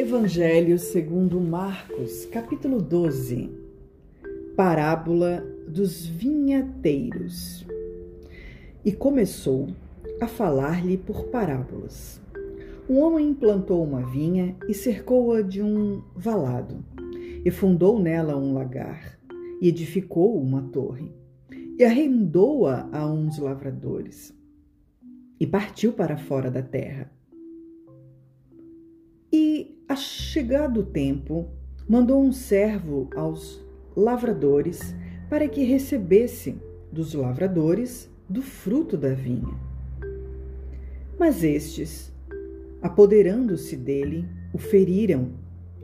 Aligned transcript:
Evangelho 0.00 0.78
segundo 0.78 1.40
Marcos, 1.40 2.24
capítulo 2.26 2.80
12. 2.80 3.50
Parábola 4.54 5.44
dos 5.66 6.06
vinhateiros. 6.06 7.66
E 8.84 8.92
começou 8.92 9.66
a 10.20 10.28
falar-lhe 10.28 10.96
por 10.96 11.24
parábolas. 11.30 12.22
Um 12.88 13.00
homem 13.00 13.34
plantou 13.34 13.82
uma 13.82 14.00
vinha 14.02 14.56
e 14.68 14.72
cercou-a 14.72 15.42
de 15.42 15.60
um 15.64 16.00
valado, 16.14 16.76
e 17.44 17.50
fundou 17.50 17.98
nela 17.98 18.36
um 18.36 18.54
lagar, 18.54 19.18
e 19.60 19.66
edificou 19.66 20.40
uma 20.40 20.62
torre, 20.62 21.10
e 21.76 21.84
arrendou-a 21.84 22.88
a 22.92 23.04
uns 23.04 23.36
lavradores, 23.40 24.32
e 25.40 25.44
partiu 25.44 25.92
para 25.92 26.16
fora 26.16 26.52
da 26.52 26.62
terra 26.62 27.17
a 29.88 29.96
chegado 29.96 30.80
o 30.80 30.84
tempo, 30.84 31.48
mandou 31.88 32.22
um 32.22 32.30
servo 32.30 33.08
aos 33.16 33.64
lavradores 33.96 34.94
para 35.30 35.48
que 35.48 35.64
recebesse 35.64 36.56
dos 36.92 37.14
lavradores 37.14 38.10
do 38.28 38.42
fruto 38.42 38.98
da 38.98 39.14
vinha. 39.14 39.56
Mas 41.18 41.42
estes, 41.42 42.12
apoderando-se 42.82 43.76
dele, 43.76 44.28
o 44.52 44.58
feriram 44.58 45.30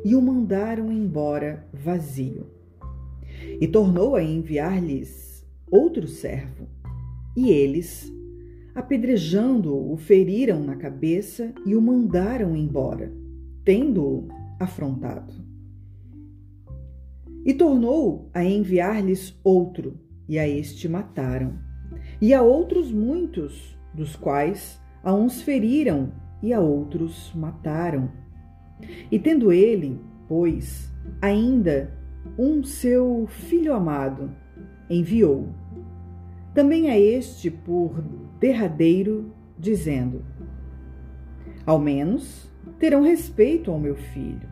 e 0.05 0.15
o 0.15 0.21
mandaram 0.21 0.93
embora 0.93 1.67
vazio. 1.73 2.47
E 3.59 3.67
tornou 3.67 4.17
a 4.17 4.23
enviar-lhes 4.23 5.47
outro 5.71 6.07
servo, 6.07 6.69
e 7.35 7.51
eles, 7.51 8.13
apedrejando-o, 8.75 9.93
o 9.93 9.97
feriram 9.97 10.63
na 10.63 10.77
cabeça 10.77 11.53
e 11.65 11.75
o 11.75 11.81
mandaram 11.81 12.55
embora 12.55 13.24
tendo-o 13.65 14.29
afrontado. 14.61 15.33
E 17.45 17.53
tornou 17.53 18.31
a 18.33 18.45
enviar-lhes 18.45 19.39
outro, 19.43 19.99
e 20.29 20.39
a 20.39 20.49
este 20.49 20.89
mataram. 20.89 21.59
E 22.21 22.33
a 22.33 22.43
outros 22.43 22.91
muitos, 22.91 23.79
dos 23.93 24.17
quais 24.17 24.81
a 25.03 25.13
uns 25.13 25.43
feriram 25.43 26.13
e 26.43 26.53
a 26.53 26.61
outros 26.61 27.33
mataram. 27.35 28.11
E 29.11 29.19
tendo 29.19 29.53
ele, 29.53 30.01
pois, 30.29 30.91
ainda 31.21 31.93
um 32.39 32.63
seu 32.63 33.27
filho 33.29 33.75
amado, 33.75 34.31
enviou. 34.89 35.49
Também 36.55 36.89
a 36.89 36.99
este 36.99 37.51
por 37.51 38.03
derradeiro, 38.41 39.33
dizendo: 39.59 40.25
Ao 41.67 41.79
menos 41.79 42.54
terão 42.85 43.01
respeito 43.01 43.71
ao 43.71 43.81
meu 43.81 43.97
filho. 43.97 44.47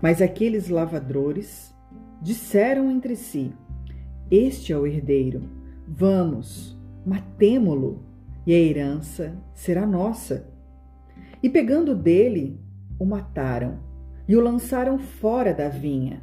Mas 0.00 0.22
aqueles 0.22 0.68
lavadores 0.68 1.74
disseram 2.22 2.88
entre 2.92 3.16
si: 3.16 3.52
Este 4.30 4.72
é 4.72 4.78
o 4.78 4.86
herdeiro, 4.86 5.42
vamos, 5.84 6.78
matemo-lo, 7.04 8.04
e 8.46 8.54
a 8.54 8.56
herança 8.56 9.36
será 9.52 9.84
nossa. 9.84 10.48
E 11.42 11.50
pegando 11.50 11.92
dele, 11.92 12.60
o 13.00 13.04
mataram 13.04 13.80
e 14.28 14.36
o 14.36 14.40
lançaram 14.40 14.96
fora 14.96 15.52
da 15.52 15.68
vinha. 15.68 16.22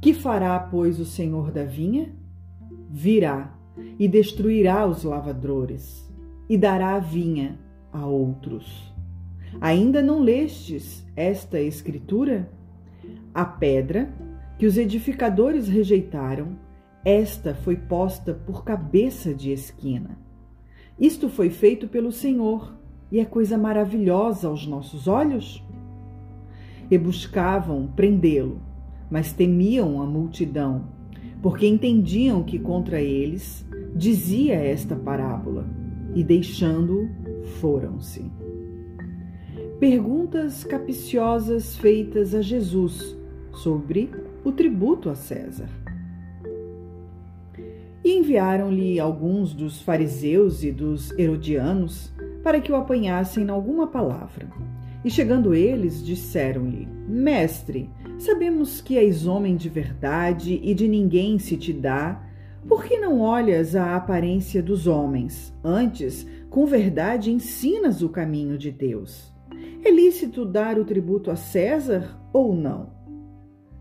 Que 0.00 0.14
fará, 0.14 0.56
pois, 0.60 1.00
o 1.00 1.04
senhor 1.04 1.50
da 1.50 1.64
vinha? 1.64 2.14
Virá 2.88 3.52
e 3.98 4.06
destruirá 4.06 4.86
os 4.86 5.02
lavadores 5.02 6.08
e 6.48 6.56
dará 6.56 6.94
a 6.94 7.00
vinha 7.00 7.58
a 7.92 8.06
outros. 8.06 8.93
Ainda 9.60 10.02
não 10.02 10.20
lestes 10.20 11.06
esta 11.16 11.60
escritura? 11.60 12.50
A 13.32 13.44
pedra 13.44 14.12
que 14.58 14.66
os 14.66 14.76
edificadores 14.76 15.68
rejeitaram, 15.68 16.56
esta 17.04 17.54
foi 17.54 17.76
posta 17.76 18.32
por 18.32 18.64
cabeça 18.64 19.34
de 19.34 19.52
esquina. 19.52 20.18
Isto 20.98 21.28
foi 21.28 21.50
feito 21.50 21.88
pelo 21.88 22.12
Senhor 22.12 22.74
e 23.10 23.18
é 23.18 23.24
coisa 23.24 23.58
maravilhosa 23.58 24.48
aos 24.48 24.66
nossos 24.66 25.06
olhos? 25.06 25.62
E 26.90 26.96
buscavam 26.96 27.86
prendê-lo, 27.94 28.60
mas 29.10 29.32
temiam 29.32 30.00
a 30.00 30.06
multidão, 30.06 30.86
porque 31.42 31.66
entendiam 31.66 32.42
que 32.42 32.58
contra 32.58 33.00
eles 33.00 33.66
dizia 33.94 34.54
esta 34.54 34.96
parábola, 34.96 35.66
e 36.14 36.22
deixando-o, 36.22 37.08
foram-se. 37.60 38.43
Perguntas 39.86 40.64
capciosas 40.64 41.76
feitas 41.76 42.34
a 42.34 42.40
Jesus 42.40 43.14
sobre 43.52 44.10
o 44.42 44.50
tributo 44.50 45.10
a 45.10 45.14
César. 45.14 45.68
E 48.02 48.16
enviaram-lhe 48.16 48.98
alguns 48.98 49.52
dos 49.52 49.82
fariseus 49.82 50.64
e 50.64 50.72
dos 50.72 51.10
herodianos 51.18 52.10
para 52.42 52.62
que 52.62 52.72
o 52.72 52.76
apanhassem 52.76 53.44
em 53.44 53.50
alguma 53.50 53.86
palavra. 53.86 54.48
E 55.04 55.10
chegando 55.10 55.54
eles, 55.54 56.02
disseram-lhe: 56.02 56.88
Mestre, 57.06 57.90
sabemos 58.18 58.80
que 58.80 58.96
és 58.96 59.26
homem 59.26 59.54
de 59.54 59.68
verdade 59.68 60.58
e 60.64 60.72
de 60.72 60.88
ninguém 60.88 61.38
se 61.38 61.58
te 61.58 61.74
dá. 61.74 62.22
Por 62.66 62.84
que 62.84 62.98
não 62.98 63.20
olhas 63.20 63.76
a 63.76 63.94
aparência 63.94 64.62
dos 64.62 64.86
homens? 64.86 65.52
Antes, 65.62 66.26
com 66.48 66.64
verdade, 66.64 67.30
ensinas 67.30 68.00
o 68.00 68.08
caminho 68.08 68.56
de 68.56 68.70
Deus. 68.70 69.33
É 69.84 69.90
lícito 69.90 70.44
dar 70.44 70.78
o 70.78 70.84
tributo 70.84 71.30
a 71.30 71.36
César 71.36 72.18
ou 72.32 72.54
não? 72.54 72.90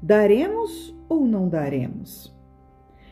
Daremos 0.02 0.94
ou 1.08 1.26
não 1.26 1.48
daremos? 1.48 2.34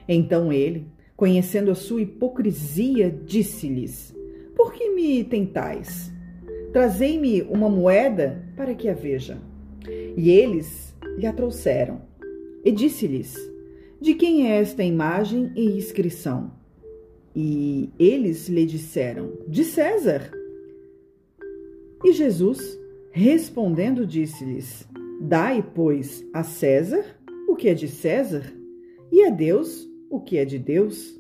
Então 0.07 0.51
ele, 0.51 0.87
conhecendo 1.15 1.71
a 1.71 1.75
sua 1.75 2.01
hipocrisia, 2.01 3.09
disse-lhes: 3.09 4.15
Por 4.55 4.73
que 4.73 4.89
me 4.89 5.23
tentais? 5.23 6.11
Trazei-me 6.73 7.43
uma 7.43 7.69
moeda 7.69 8.45
para 8.55 8.73
que 8.73 8.89
a 8.89 8.93
veja. 8.93 9.37
E 10.15 10.29
eles 10.29 10.95
lhe 11.17 11.25
a 11.25 11.33
trouxeram. 11.33 12.01
E 12.63 12.71
disse-lhes: 12.71 13.35
De 13.99 14.13
quem 14.13 14.51
é 14.51 14.59
esta 14.59 14.83
imagem 14.83 15.51
e 15.55 15.77
inscrição? 15.77 16.51
E 17.35 17.89
eles 17.97 18.49
lhe 18.49 18.65
disseram: 18.65 19.31
De 19.47 19.63
César. 19.63 20.40
E 22.03 22.13
Jesus, 22.13 22.79
Respondendo, 23.13 24.05
disse-lhes: 24.05 24.87
Dai, 25.19 25.61
pois, 25.75 26.25
a 26.33 26.43
César 26.43 27.03
o 27.47 27.55
que 27.55 27.67
é 27.67 27.73
de 27.73 27.89
César, 27.89 28.53
e 29.11 29.25
a 29.25 29.29
Deus 29.29 29.85
o 30.09 30.21
que 30.21 30.37
é 30.37 30.45
de 30.45 30.57
Deus. 30.57 31.19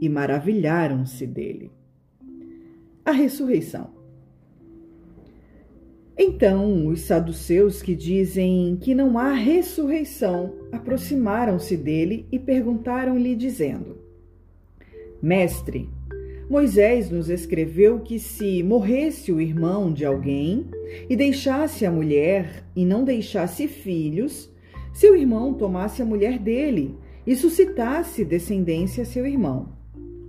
E 0.00 0.08
maravilharam-se 0.08 1.24
dele. 1.24 1.70
A 3.04 3.12
ressurreição. 3.12 3.90
Então, 6.18 6.88
os 6.88 7.02
saduceus 7.02 7.80
que 7.80 7.94
dizem 7.94 8.76
que 8.76 8.96
não 8.96 9.16
há 9.16 9.32
ressurreição 9.32 10.52
aproximaram-se 10.72 11.76
dele 11.76 12.26
e 12.32 12.38
perguntaram-lhe, 12.40 13.36
dizendo: 13.36 13.98
Mestre, 15.22 15.88
Moisés 16.52 17.10
nos 17.10 17.30
escreveu 17.30 18.00
que 18.00 18.18
se 18.18 18.62
morresse 18.62 19.32
o 19.32 19.40
irmão 19.40 19.90
de 19.90 20.04
alguém 20.04 20.66
e 21.08 21.16
deixasse 21.16 21.86
a 21.86 21.90
mulher 21.90 22.62
e 22.76 22.84
não 22.84 23.04
deixasse 23.04 23.66
filhos, 23.66 24.52
seu 24.92 25.16
irmão 25.16 25.54
tomasse 25.54 26.02
a 26.02 26.04
mulher 26.04 26.38
dele 26.38 26.94
e 27.26 27.34
suscitasse 27.34 28.22
descendência 28.22 29.02
a 29.02 29.06
seu 29.06 29.26
irmão. 29.26 29.70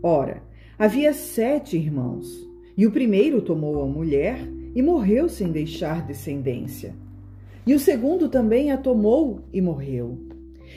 Ora, 0.01 0.41
havia 0.79 1.11
sete 1.11 1.75
irmãos, 1.75 2.49
e 2.77 2.87
o 2.87 2.91
primeiro 2.91 3.41
tomou 3.41 3.83
a 3.83 3.85
mulher 3.85 4.39
e 4.73 4.81
morreu 4.81 5.27
sem 5.27 5.51
deixar 5.51 6.07
descendência. 6.07 6.95
E 7.67 7.73
o 7.73 7.79
segundo 7.79 8.29
também 8.29 8.71
a 8.71 8.77
tomou 8.77 9.41
e 9.51 9.59
morreu. 9.59 10.17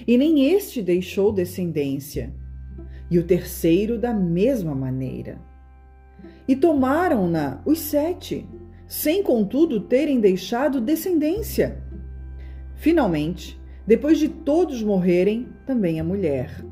E 0.08 0.18
nem 0.18 0.52
este 0.52 0.82
deixou 0.82 1.30
descendência 1.30 2.34
e 3.10 3.18
o 3.18 3.24
terceiro 3.24 3.98
da 3.98 4.12
mesma 4.12 4.74
maneira. 4.74 5.38
E 6.46 6.56
tomaram-na 6.56 7.60
os 7.64 7.78
sete, 7.78 8.48
sem 8.86 9.22
contudo 9.22 9.80
terem 9.80 10.20
deixado 10.20 10.80
descendência. 10.80 11.82
Finalmente, 12.74 13.60
depois 13.86 14.18
de 14.18 14.28
todos 14.28 14.82
morrerem, 14.82 15.48
também 15.64 16.00
a 16.00 16.04
mulher. 16.04 16.64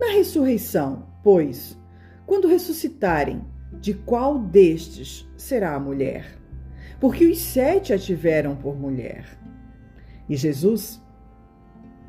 Na 0.00 0.12
ressurreição, 0.12 1.06
pois, 1.22 1.78
quando 2.26 2.48
ressuscitarem, 2.48 3.42
de 3.80 3.94
qual 3.94 4.38
destes 4.38 5.28
será 5.36 5.74
a 5.74 5.80
mulher? 5.80 6.38
Porque 7.00 7.26
os 7.26 7.38
sete 7.38 7.92
a 7.92 7.98
tiveram 7.98 8.54
por 8.54 8.78
mulher. 8.78 9.38
E 10.28 10.36
Jesus, 10.36 11.02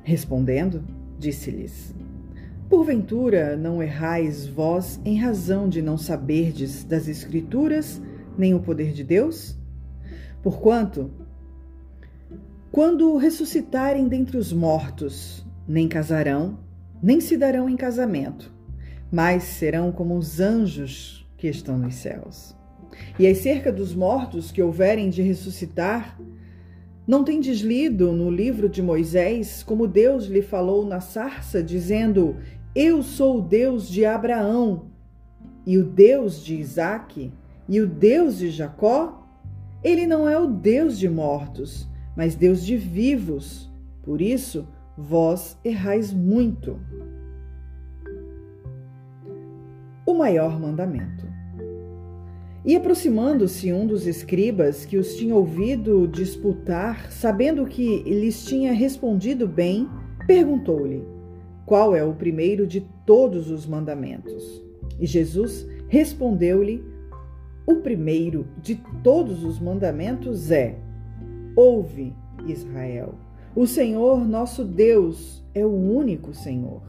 respondendo, 0.04 0.86
disse-lhes: 1.18 1.96
Porventura 2.74 3.56
não 3.56 3.84
errais 3.84 4.48
vós 4.48 5.00
em 5.06 5.16
razão 5.16 5.70
de 5.70 5.80
não 5.80 5.96
saberdes 5.96 6.84
das 6.84 7.08
Escrituras 7.08 8.02
nem 8.36 8.56
o 8.56 8.60
poder 8.60 8.94
de 8.94 9.04
Deus? 9.04 9.56
Porquanto 10.42 11.12
Quando 12.72 13.16
ressuscitarem 13.16 14.08
dentre 14.08 14.38
os 14.38 14.52
mortos, 14.52 15.46
nem 15.68 15.88
casarão, 15.88 16.58
nem 17.02 17.22
se 17.22 17.38
darão 17.38 17.70
em 17.70 17.78
casamento, 17.78 18.52
mas 19.12 19.44
serão 19.44 19.92
como 19.92 20.18
os 20.18 20.40
anjos 20.40 21.30
que 21.38 21.48
estão 21.48 21.78
nos 21.78 21.94
céus. 21.94 22.56
E 23.20 23.28
acerca 23.28 23.72
dos 23.72 23.94
mortos 23.94 24.52
que 24.52 24.64
houverem 24.64 25.12
de 25.12 25.22
ressuscitar, 25.22 26.20
não 27.06 27.24
tendes 27.24 27.60
lido 27.60 28.14
no 28.14 28.32
livro 28.32 28.68
de 28.68 28.82
Moisés 28.82 29.62
como 29.62 29.88
Deus 29.88 30.26
lhe 30.26 30.42
falou 30.42 30.84
na 30.86 31.02
sarça, 31.02 31.62
dizendo: 31.62 32.38
Eu 32.76 33.04
sou 33.04 33.38
o 33.38 33.42
Deus 33.42 33.88
de 33.88 34.04
Abraão, 34.04 34.88
e 35.64 35.78
o 35.78 35.84
Deus 35.84 36.44
de 36.44 36.56
Isaque, 36.56 37.32
e 37.70 37.80
o 37.80 37.88
Deus 37.88 38.40
de 38.40 38.50
Jacó? 38.50 39.28
Ele 39.84 40.08
não 40.08 40.28
é 40.28 40.40
o 40.40 40.48
Deus 40.48 40.98
de 40.98 41.08
mortos, 41.08 41.88
mas 42.18 42.36
Deus 42.36 42.66
de 42.66 42.76
vivos. 42.76 43.72
Por 44.02 44.22
isso, 44.22 44.68
vós 44.98 45.56
errais 45.64 46.12
muito. 46.12 46.80
O 50.04 50.16
maior 50.16 50.60
mandamento. 50.60 51.28
E 52.66 52.76
aproximando-se 52.76 53.72
um 53.72 53.86
dos 53.86 54.08
escribas 54.08 54.84
que 54.84 54.98
os 54.98 55.16
tinha 55.16 55.36
ouvido 55.36 56.08
disputar, 56.08 57.12
sabendo 57.12 57.68
que 57.68 58.02
lhes 58.04 58.46
tinha 58.46 58.74
respondido 58.74 59.48
bem, 59.48 59.88
perguntou-lhe: 60.26 61.04
Qual 61.66 61.96
é 61.96 62.04
o 62.04 62.14
primeiro 62.14 62.68
de 62.68 62.82
todos 63.06 63.50
os 63.50 63.66
mandamentos? 63.66 64.62
E 65.00 65.06
Jesus 65.06 65.68
respondeu-lhe: 65.88 66.84
O 67.66 67.76
primeiro 67.78 68.46
de 68.62 68.76
todos 69.04 69.44
os 69.44 69.60
mandamentos 69.60 70.52
é: 70.52 70.76
Ouve, 71.56 72.14
Israel. 72.48 73.16
O 73.56 73.66
Senhor 73.68 74.28
nosso 74.28 74.66
Deus 74.66 75.44
é 75.54 75.66
o 75.66 75.70
único 75.70 76.34
Senhor. 76.34 76.82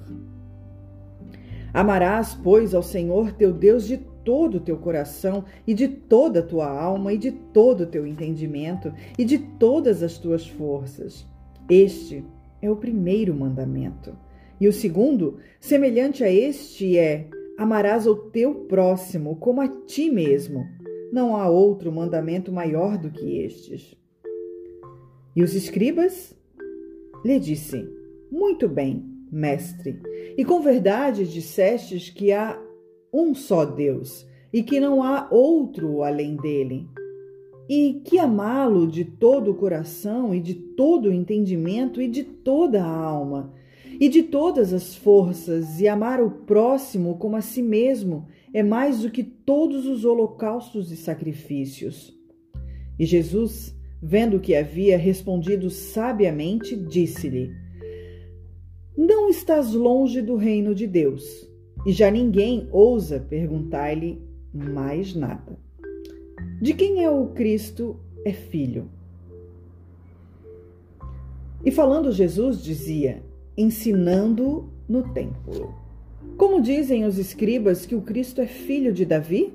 Amarás, 1.73 2.35
pois, 2.35 2.75
ao 2.75 2.83
Senhor 2.83 3.33
teu 3.33 3.53
Deus 3.53 3.87
de 3.87 3.99
todo 4.25 4.57
o 4.57 4.61
teu 4.61 4.79
coração 4.79 5.45
e 5.67 5.75
de 5.75 5.87
toda 5.87 6.41
a 6.41 6.43
tua 6.43 6.69
alma 6.69 7.13
e 7.13 7.19
de 7.19 7.31
todo 7.31 7.83
o 7.83 7.87
teu 7.87 8.07
entendimento 8.07 8.93
e 9.19 9.25
de 9.25 9.39
todas 9.39 10.03
as 10.03 10.17
tuas 10.17 10.47
forças. 10.47 11.27
Este 11.69 12.25
é 12.63 12.71
o 12.71 12.77
primeiro 12.77 13.35
mandamento. 13.35 14.15
E 14.61 14.69
o 14.69 14.73
segundo, 14.73 15.39
semelhante 15.61 16.23
a 16.23 16.31
este, 16.31 16.97
é: 16.97 17.29
amarás 17.59 18.07
o 18.07 18.15
teu 18.15 18.55
próximo 18.67 19.37
como 19.37 19.61
a 19.61 19.69
ti 19.69 20.11
mesmo. 20.11 20.65
Não 21.13 21.37
há 21.37 21.49
outro 21.49 21.93
mandamento 21.93 22.53
maior 22.53 22.99
do 22.99 23.11
que 23.11 23.39
estes. 23.39 23.97
E 25.35 25.43
os 25.43 25.55
escribas 25.55 26.37
lhe 27.25 27.39
disse: 27.39 27.89
Muito 28.31 28.69
bem, 28.69 29.05
mestre, 29.31 30.01
e 30.37 30.45
com 30.45 30.61
verdade 30.61 31.27
dissestes 31.27 32.11
que 32.11 32.33
há 32.33 32.61
um 33.13 33.35
só 33.35 33.65
Deus 33.65 34.27
e 34.53 34.63
que 34.63 34.79
não 34.79 35.03
há 35.03 35.29
outro 35.31 36.03
além 36.03 36.37
dele. 36.37 36.87
E 37.69 38.03
que 38.05 38.19
amá-lo 38.19 38.87
de 38.87 39.05
todo 39.05 39.51
o 39.51 39.55
coração 39.55 40.35
e 40.35 40.41
de 40.41 40.55
todo 40.55 41.09
o 41.09 41.13
entendimento 41.13 42.01
e 42.01 42.07
de 42.07 42.23
toda 42.23 42.85
a 42.85 42.87
alma 42.87 43.53
e 44.01 44.09
de 44.09 44.23
todas 44.23 44.73
as 44.73 44.95
forças 44.95 45.81
e 45.81 45.89
amar 45.89 46.21
o 46.23 46.31
próximo 46.31 47.17
como 47.17 47.37
a 47.37 47.41
si 47.41 47.63
mesmo 47.63 48.27
é 48.53 48.63
mais 48.63 49.01
do 49.01 49.11
que 49.11 49.23
todos 49.23 49.87
os 49.87 50.05
holocaustos 50.05 50.93
e 50.93 50.97
sacrifícios. 50.97 52.17
E 52.99 53.05
Jesus, 53.05 53.77
vendo 54.03 54.41
que 54.41 54.55
havia 54.55 54.97
respondido 54.97 55.71
sabiamente, 55.71 56.77
disse-lhe: 56.77 57.51
Não 58.97 59.29
estás 59.29 59.73
longe 59.73 60.23
do 60.23 60.37
reino 60.37 60.75
de 60.75 60.87
Deus 60.87 61.49
e 61.85 61.93
já 61.93 62.11
ninguém 62.11 62.69
ousa 62.71 63.19
perguntar-lhe 63.19 64.23
mais 64.53 65.15
nada. 65.15 65.59
De 66.61 66.73
quem 66.73 67.03
é 67.03 67.11
o 67.11 67.29
Cristo 67.29 68.01
é 68.25 68.33
filho? 68.33 68.89
E 71.65 71.71
falando 71.71 72.13
Jesus 72.13 72.63
dizia, 72.63 73.23
ensinando 73.57 74.73
no 74.89 75.03
templo. 75.13 75.75
Como 76.37 76.61
dizem 76.61 77.05
os 77.05 77.19
escribas 77.19 77.87
que 77.87 77.95
o 77.95 78.03
Cristo 78.03 78.41
é 78.41 78.47
filho 78.47 78.93
de 78.93 79.05
Davi? 79.05 79.53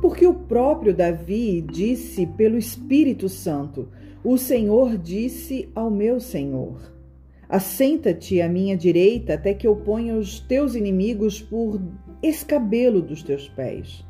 Porque 0.00 0.26
o 0.26 0.34
próprio 0.34 0.92
Davi 0.92 1.60
disse 1.60 2.26
pelo 2.26 2.58
Espírito 2.58 3.28
Santo: 3.28 3.88
O 4.24 4.36
Senhor 4.36 4.98
disse 4.98 5.68
ao 5.74 5.90
meu 5.90 6.18
Senhor: 6.18 6.92
Assenta-te 7.48 8.40
à 8.40 8.48
minha 8.48 8.76
direita 8.76 9.34
até 9.34 9.54
que 9.54 9.66
eu 9.66 9.76
ponha 9.76 10.16
os 10.16 10.40
teus 10.40 10.74
inimigos 10.74 11.40
por 11.40 11.80
escabelo 12.22 13.00
dos 13.00 13.22
teus 13.22 13.48
pés. 13.48 14.04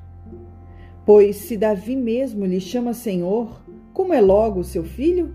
Pois 1.05 1.37
se 1.37 1.57
Davi 1.57 1.97
mesmo 1.97 2.47
lhe 2.47 2.61
chama 2.61 2.95
Senhor, 2.95 3.61
como 3.93 4.15
é 4.15 4.21
logo 4.21 4.63
seu 4.63 4.85
filho? 4.85 5.35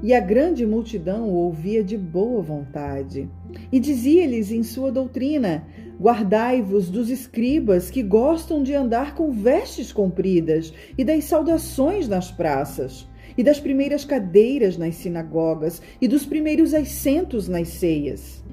E 0.00 0.14
a 0.14 0.20
grande 0.20 0.64
multidão 0.64 1.28
o 1.28 1.34
ouvia 1.34 1.82
de 1.82 1.98
boa 1.98 2.40
vontade. 2.40 3.28
E 3.72 3.80
dizia-lhes 3.80 4.52
em 4.52 4.62
sua 4.62 4.92
doutrina: 4.92 5.66
Guardai-vos 6.00 6.88
dos 6.88 7.10
escribas 7.10 7.90
que 7.90 8.00
gostam 8.00 8.62
de 8.62 8.72
andar 8.74 9.16
com 9.16 9.32
vestes 9.32 9.92
compridas 9.92 10.72
e 10.96 11.02
das 11.02 11.24
saudações 11.24 12.06
nas 12.06 12.30
praças 12.30 13.08
e 13.36 13.42
das 13.42 13.58
primeiras 13.58 14.04
cadeiras 14.04 14.76
nas 14.76 14.94
sinagogas 14.94 15.82
e 16.00 16.06
dos 16.06 16.24
primeiros 16.24 16.74
assentos 16.74 17.48
nas 17.48 17.68
ceias, 17.68 18.44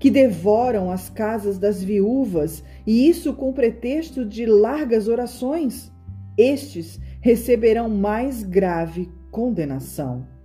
que 0.00 0.10
devoram 0.10 0.90
as 0.90 1.08
casas 1.08 1.58
das 1.58 1.82
viúvas, 1.82 2.64
e 2.84 3.08
isso 3.08 3.34
com 3.34 3.52
pretexto 3.52 4.24
de 4.24 4.46
largas 4.46 5.06
orações. 5.06 5.92
Estes 6.36 7.00
receberão 7.20 7.88
mais 7.88 8.42
grave 8.42 9.08
condenação. 9.30 10.37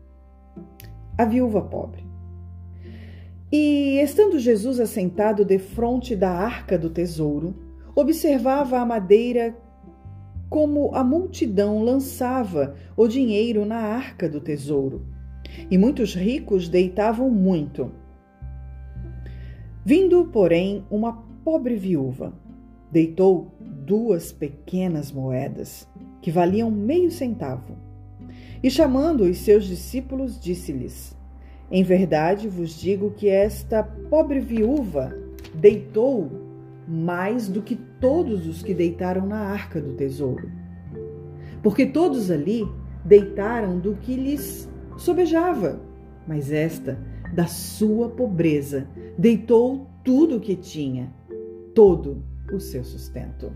A 1.17 1.25
viúva 1.25 1.61
pobre. 1.61 2.03
E 3.51 3.99
estando 4.01 4.39
Jesus 4.39 4.79
assentado 4.79 5.45
defronte 5.45 6.15
da 6.15 6.31
arca 6.31 6.75
do 6.77 6.89
tesouro, 6.89 7.53
observava 7.95 8.79
a 8.79 8.85
madeira 8.85 9.55
como 10.49 10.93
a 10.95 11.03
multidão 11.03 11.83
lançava 11.83 12.75
o 12.97 13.07
dinheiro 13.07 13.65
na 13.65 13.77
arca 13.77 14.27
do 14.27 14.39
tesouro. 14.39 15.05
E 15.69 15.77
muitos 15.77 16.15
ricos 16.15 16.67
deitavam 16.67 17.29
muito. 17.29 17.91
Vindo, 19.85 20.25
porém, 20.25 20.83
uma 20.89 21.23
pobre 21.43 21.75
viúva, 21.75 22.33
deitou 22.91 23.51
duas 23.59 24.31
pequenas 24.31 25.11
moedas, 25.11 25.87
que 26.21 26.31
valiam 26.31 26.71
meio 26.71 27.11
centavo. 27.11 27.75
E 28.63 28.71
chamando 28.71 29.25
os 29.25 29.39
seus 29.39 29.65
discípulos, 29.65 30.39
disse-lhes: 30.39 31.13
Em 31.69 31.83
verdade 31.83 32.47
vos 32.47 32.79
digo 32.79 33.11
que 33.11 33.27
esta 33.27 33.83
pobre 33.83 34.39
viúva 34.39 35.13
deitou 35.53 36.31
mais 36.87 37.49
do 37.49 37.61
que 37.61 37.75
todos 37.75 38.47
os 38.47 38.63
que 38.63 38.73
deitaram 38.73 39.27
na 39.27 39.39
arca 39.39 39.81
do 39.81 39.93
tesouro. 39.93 40.49
Porque 41.61 41.85
todos 41.85 42.31
ali 42.31 42.65
deitaram 43.03 43.79
do 43.79 43.95
que 43.95 44.15
lhes 44.15 44.69
sobejava, 44.97 45.81
mas 46.25 46.49
esta, 46.49 46.97
da 47.33 47.47
sua 47.47 48.09
pobreza, 48.09 48.87
deitou 49.17 49.87
tudo 50.05 50.37
o 50.37 50.39
que 50.39 50.55
tinha, 50.55 51.13
todo 51.73 52.23
o 52.53 52.59
seu 52.59 52.83
sustento. 52.83 53.51